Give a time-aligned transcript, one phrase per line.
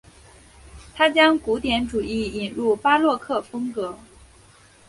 [0.95, 3.99] 他将古典主义引入巴洛克风格。